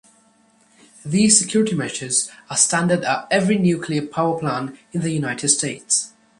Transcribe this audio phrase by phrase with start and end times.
[1.05, 6.13] These security measures are standard at every nuclear power plant in the United States.